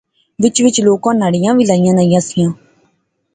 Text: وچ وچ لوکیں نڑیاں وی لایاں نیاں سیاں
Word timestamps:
وچ 0.41 0.55
وچ 0.65 0.75
لوکیں 0.85 1.17
نڑیاں 1.21 1.53
وی 1.57 1.63
لایاں 1.69 1.95
نیاں 1.97 2.23
سیاں 2.27 2.51